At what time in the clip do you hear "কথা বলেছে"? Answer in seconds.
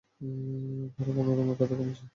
1.57-2.03